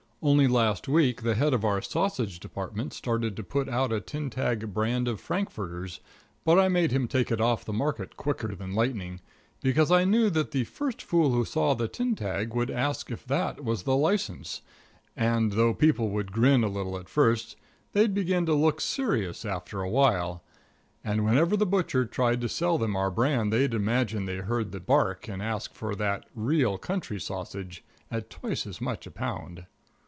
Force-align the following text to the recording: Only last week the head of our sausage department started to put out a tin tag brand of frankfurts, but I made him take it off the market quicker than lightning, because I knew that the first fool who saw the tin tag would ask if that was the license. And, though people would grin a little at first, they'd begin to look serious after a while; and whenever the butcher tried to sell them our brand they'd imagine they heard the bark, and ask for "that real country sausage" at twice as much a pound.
Only 0.23 0.47
last 0.47 0.87
week 0.87 1.23
the 1.23 1.33
head 1.33 1.51
of 1.51 1.65
our 1.65 1.81
sausage 1.81 2.39
department 2.39 2.93
started 2.93 3.35
to 3.35 3.43
put 3.43 3.67
out 3.67 3.91
a 3.91 3.99
tin 3.99 4.29
tag 4.29 4.71
brand 4.71 5.07
of 5.07 5.19
frankfurts, 5.19 5.99
but 6.45 6.59
I 6.59 6.67
made 6.67 6.91
him 6.91 7.07
take 7.07 7.31
it 7.31 7.41
off 7.41 7.65
the 7.65 7.73
market 7.73 8.17
quicker 8.17 8.53
than 8.53 8.75
lightning, 8.75 9.21
because 9.63 9.91
I 9.91 10.05
knew 10.05 10.29
that 10.29 10.51
the 10.51 10.65
first 10.65 11.01
fool 11.01 11.31
who 11.31 11.43
saw 11.43 11.73
the 11.73 11.87
tin 11.87 12.15
tag 12.15 12.53
would 12.53 12.69
ask 12.69 13.09
if 13.09 13.25
that 13.25 13.63
was 13.63 13.81
the 13.81 13.95
license. 13.95 14.61
And, 15.17 15.53
though 15.53 15.73
people 15.73 16.09
would 16.11 16.31
grin 16.31 16.63
a 16.63 16.69
little 16.69 16.99
at 16.99 17.09
first, 17.09 17.55
they'd 17.93 18.13
begin 18.13 18.45
to 18.45 18.53
look 18.53 18.79
serious 18.79 19.43
after 19.43 19.81
a 19.81 19.89
while; 19.89 20.43
and 21.03 21.25
whenever 21.25 21.57
the 21.57 21.65
butcher 21.65 22.05
tried 22.05 22.41
to 22.41 22.47
sell 22.47 22.77
them 22.77 22.95
our 22.95 23.09
brand 23.09 23.51
they'd 23.51 23.73
imagine 23.73 24.25
they 24.27 24.37
heard 24.37 24.71
the 24.71 24.79
bark, 24.79 25.27
and 25.27 25.41
ask 25.41 25.73
for 25.73 25.95
"that 25.95 26.27
real 26.35 26.77
country 26.77 27.19
sausage" 27.19 27.83
at 28.11 28.29
twice 28.29 28.67
as 28.67 28.79
much 28.79 29.07
a 29.07 29.11
pound. 29.11 29.65